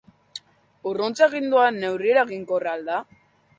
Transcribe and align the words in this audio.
Urruntze 0.91 1.27
agindua, 1.27 1.67
neurri 1.77 2.13
eraginkorra 2.17 2.75
al 2.77 2.85
da? 2.91 3.01